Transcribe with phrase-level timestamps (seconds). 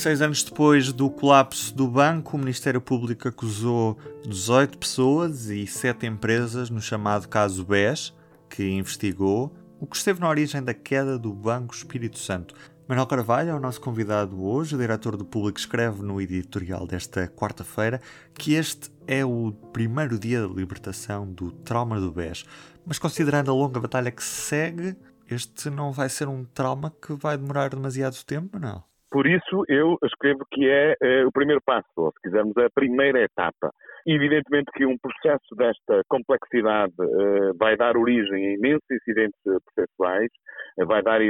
[0.00, 6.06] Seis anos depois do colapso do banco, o Ministério Público acusou 18 pessoas e 7
[6.06, 8.14] empresas no chamado caso BES,
[8.48, 12.54] que investigou o que esteve na origem da queda do Banco Espírito Santo.
[12.88, 14.74] Manuel Carvalho é o nosso convidado hoje.
[14.74, 18.00] O diretor do Público escreve no editorial desta quarta-feira
[18.32, 22.46] que este é o primeiro dia da libertação do trauma do BES.
[22.86, 24.96] Mas considerando a longa batalha que se segue,
[25.28, 28.88] este não vai ser um trauma que vai demorar demasiado tempo, não?
[29.10, 33.20] Por isso, eu escrevo que é, é o primeiro passo, ou se quisermos, a primeira
[33.20, 33.72] etapa.
[34.06, 40.30] Evidentemente que um processo desta complexidade uh, vai dar origem a imensos incidentes processuais,
[40.78, 41.20] uh, vai dar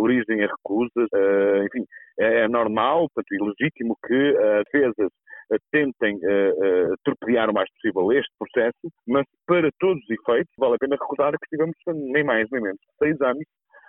[0.00, 1.08] origem a recusas,
[1.64, 1.84] enfim,
[2.18, 5.10] é, é normal, portanto, e legítimo que as defesas
[5.70, 6.18] tentem
[7.04, 11.32] torpedear o mais possível este processo, mas para todos os efeitos, vale a pena recordar
[11.32, 13.44] que tivemos nem mais nem menos seis anos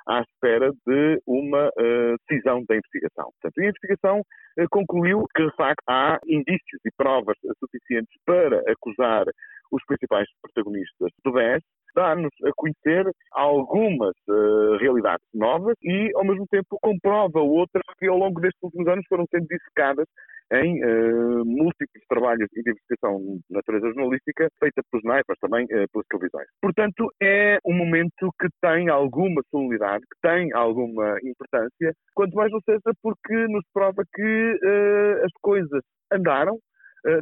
[0.07, 3.31] à espera de uma uh, decisão da investigação.
[3.41, 9.25] Portanto, a investigação uh, concluiu que, de facto, há indícios e provas suficientes para acusar
[9.71, 11.63] os principais protagonistas do BES,
[11.95, 18.17] dá-nos a conhecer algumas uh, realidades novas e, ao mesmo tempo, comprova outras que, ao
[18.17, 20.05] longo destes últimos anos, foram sendo dissecadas
[20.51, 25.89] em uh, múltiplos trabalhos de investigação de natureza jornalística feita pelos jornais, mas também uh,
[25.91, 26.47] pelas televisões.
[26.61, 32.59] Portanto, é um momento que tem alguma solenidade, que tem alguma importância, quanto mais não
[32.61, 36.59] seja porque nos prova que uh, as coisas andaram,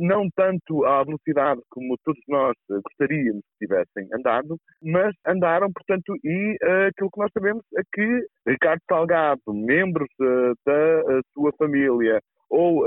[0.02, 6.58] não tanto à velocidade como todos nós gostaríamos que tivessem andado, mas andaram, portanto, e
[6.88, 10.10] aquilo que nós sabemos é que Ricardo Salgado, membros
[10.66, 12.86] da sua família, ou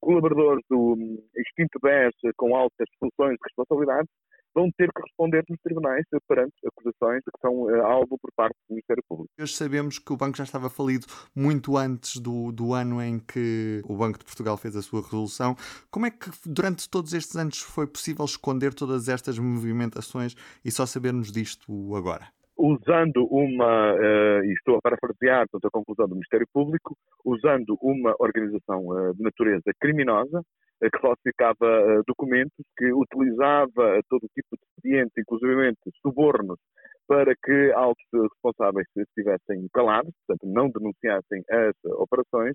[0.00, 0.96] colaboradores do
[1.36, 4.08] extinto BES com altas funções de responsabilidade
[4.54, 8.74] vão ter que responder nos tribunais perante acusações que são uh, alvo por parte do
[8.74, 9.30] Ministério Público.
[9.38, 13.82] Hoje sabemos que o banco já estava falido muito antes do, do ano em que
[13.84, 15.56] o Banco de Portugal fez a sua resolução.
[15.90, 20.86] Como é que durante todos estes anos foi possível esconder todas estas movimentações e só
[20.86, 22.33] sabermos disto agora?
[22.56, 28.86] Usando uma, uh, e estou a parafrasear a conclusão do Ministério Público, usando uma organização
[28.88, 35.74] uh, de natureza criminosa, uh, que falsificava documentos, que utilizava todo tipo de expediente, inclusive
[36.00, 36.58] subornos,
[37.06, 42.54] para que altos responsáveis estivessem calados, portanto, não denunciassem as operações,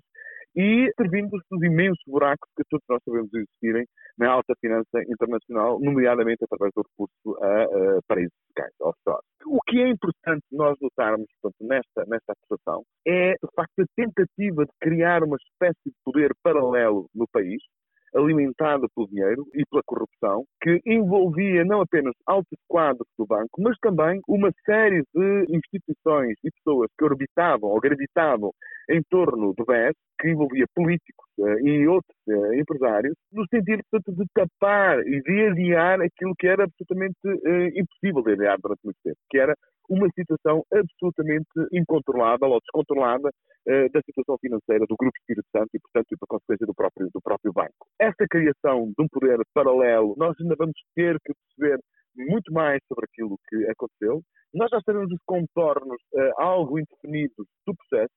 [0.56, 3.86] e servindo-se dos imensos buracos que todos nós sabemos existirem
[4.18, 9.22] na alta finança internacional, nomeadamente através do recurso a, a paraísos fiscais, offshore.
[9.46, 14.64] O que é importante nós notarmos portanto, nesta, nesta acusação é, de facto, a tentativa
[14.64, 17.62] de criar uma espécie de poder paralelo no país,
[18.22, 23.76] alimentada pelo dinheiro e pela corrupção, que envolvia não apenas altos quadros do banco, mas
[23.80, 28.52] também uma série de instituições e pessoas que orbitavam ou gravitavam
[28.90, 34.16] em torno do BES, que envolvia políticos uh, e outros uh, empresários, no sentido, portanto,
[34.16, 38.98] de tapar e de adiar aquilo que era absolutamente uh, impossível de adiar durante muito
[39.02, 39.54] tempo, que era
[39.90, 45.80] uma situação absolutamente incontrolável ou descontrolada uh, da situação financeira do Grupo Espírito Santo e,
[45.80, 47.86] portanto, por consequência do próprio, do próprio banco.
[48.00, 51.80] Esta criação de um poder paralelo, nós ainda vamos ter que perceber
[52.16, 54.22] muito mais sobre aquilo que aconteceu.
[54.54, 58.12] Nós já sabemos os contornos uh, algo indefinidos do processo,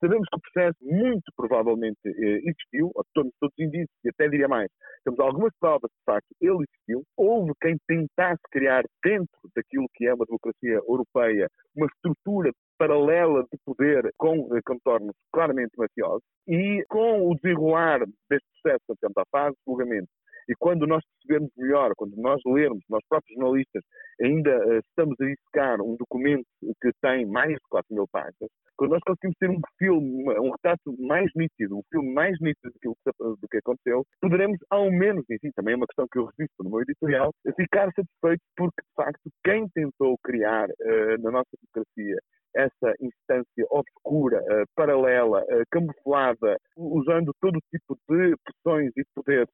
[0.00, 4.28] Sabemos que o processo muito provavelmente eh, existiu, ou temos todos os indícios, e até
[4.28, 4.70] diria mais,
[5.04, 7.02] temos algumas provas de facto ele existiu.
[7.16, 13.58] Houve quem tentasse criar dentro daquilo que é uma democracia europeia uma estrutura paralela de
[13.64, 19.56] poder com eh, contornos claramente mafiosos e com o desenrolar deste processo, portanto, à fase
[19.56, 20.08] de julgamento
[20.48, 23.82] e quando nós percebermos melhor, quando nós lermos, nós próprios jornalistas
[24.20, 26.46] ainda uh, estamos a dissecar um documento
[26.80, 30.94] que tem mais de 4 mil páginas, quando nós conseguimos ter um filme, um retrato
[30.98, 32.72] mais nítido, um filme mais nítido
[33.18, 36.70] do que, aconteceu, poderemos, ao menos, enfim, também é uma questão que eu registro no
[36.70, 42.16] meu editorial, ficar satisfeito porque, de facto, quem tentou criar uh, na nossa democracia
[42.54, 49.48] essa instância obscura, uh, paralela, uh, camuflada, usando todo tipo de pressões e poderes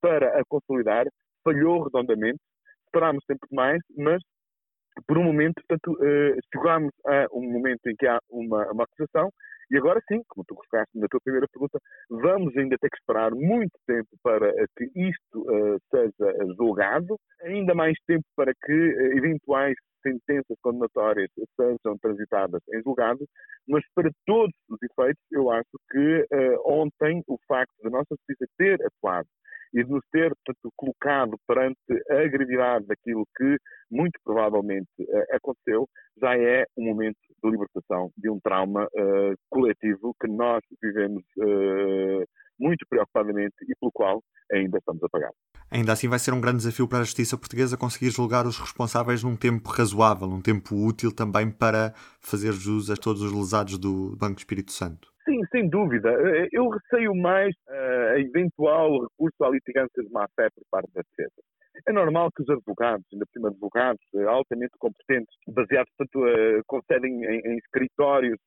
[0.00, 1.06] para a consolidar,
[1.42, 2.38] falhou redondamente.
[2.86, 4.22] Esperámos sempre mais, mas
[5.06, 9.30] por um momento, portanto, uh, chegámos a um momento em que há uma, uma acusação
[9.70, 13.32] e agora sim, como tu referiste na tua primeira pergunta, vamos ainda ter que esperar
[13.32, 18.72] muito tempo para que isto uh, seja julgado, ainda mais tempo para que
[19.16, 23.26] eventuais sentenças condenatórias sejam transitadas em julgado,
[23.66, 26.26] mas para todos os efeitos, eu acho que
[26.66, 29.26] ontem o facto da nossa justiça ter atuado
[29.74, 30.32] e de nos ter,
[30.76, 31.78] colocado perante
[32.08, 33.56] a gravidade daquilo que
[33.90, 35.88] muito provavelmente uh, aconteceu,
[36.20, 38.10] já é um momento de libertação.
[38.16, 42.24] de um trauma uh, coletivo que nós vivemos uh,
[42.58, 44.22] muito preocupadamente e pelo qual
[44.52, 45.30] ainda estamos a pagar.
[45.70, 49.24] Ainda assim vai ser um grande desafio para a justiça portuguesa conseguir julgar os responsáveis
[49.24, 54.16] num tempo razoável, num tempo útil também para fazer jus a todos os lesados do
[54.16, 55.13] Banco Espírito Santo.
[55.24, 56.10] Sim, sem dúvida.
[56.52, 61.42] Eu receio mais a eventual recurso à litigância de má-fé por parte da defesa.
[61.86, 67.24] É normal que os advogados, ainda por cima advogados eh, altamente competentes, baseados, portanto, concedem
[67.24, 68.38] em, escritórios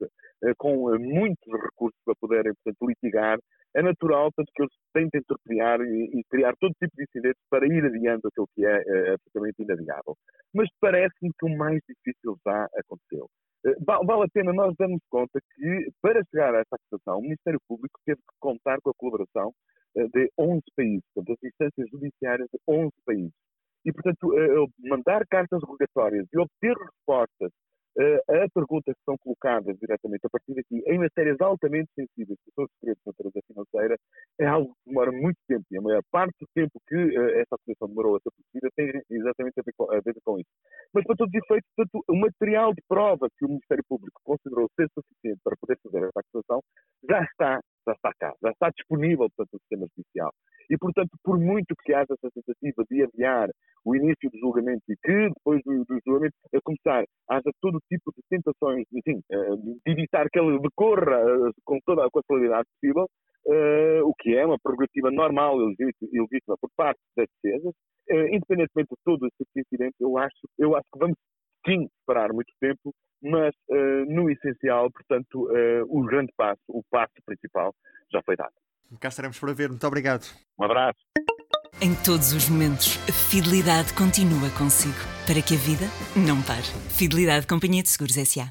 [0.57, 3.37] com muitos recursos para poderem, portanto, litigar,
[3.75, 7.67] é natural, portanto, que eles tentem torpear e, e, criar todo tipo de incidentes para
[7.67, 10.15] ir adiando aquilo que é absolutamente inadiável.
[10.53, 13.27] Mas parece-me que o mais difícil já aconteceu.
[13.85, 17.99] Vale a pena nós darmos conta que, para chegar a essa acusação, o Ministério Público
[18.05, 19.53] teve que contar com a colaboração
[19.95, 23.33] eh, de 11 países, portanto, as instâncias judiciárias de 11 países.
[23.85, 27.51] E, portanto, eh, mandar cartas rogatórias e obter respostas
[27.99, 32.51] eh, a perguntas que são colocadas diretamente a partir daqui em matérias altamente sensíveis, que
[32.53, 33.97] são os segredos de natureza financeira,
[34.39, 35.65] é algo que demora muito tempo.
[35.71, 36.95] E a maior parte do tempo que
[37.41, 40.49] essa acusação demorou a ser produzida tem exatamente a ver com isso.
[40.97, 44.67] Mas, para todos os efeitos, portanto, o material de prova que o Ministério Público considerou
[44.75, 46.59] ser suficiente para poder fazer essa acusação
[47.07, 50.33] já está já está cá, já está disponível portanto, no sistema judicial.
[50.69, 53.49] E, portanto, por muito que haja essa tentativa de adiar
[53.85, 58.11] o início do julgamento e que depois do, do julgamento a começar haja todo tipo
[58.17, 63.07] de tentações, enfim, eh, de evitar que ele decorra eh, com toda a qualidade possível,
[63.47, 67.73] Uh, o que é uma prerrogativa normal e legítima por parte das defesas,
[68.11, 71.17] uh, independentemente de todo esse incidente, eu acho, eu acho que vamos
[71.65, 77.13] sim parar muito tempo mas uh, no essencial, portanto, uh, o grande passo, o passo
[77.25, 77.73] principal,
[78.11, 78.53] já foi dado.
[78.99, 79.69] Cá estaremos para ver.
[79.69, 80.25] Muito obrigado.
[80.59, 80.99] Um abraço.
[81.81, 84.97] Em todos os momentos, a fidelidade continua consigo,
[85.27, 85.85] para que a vida
[86.15, 86.65] não pare.
[86.89, 88.49] Fidelidade Companhia de Seguros S.A.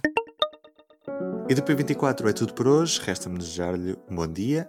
[1.49, 3.01] E do P24 é tudo por hoje.
[3.01, 4.69] Resta-me desejar-lhe um bom dia.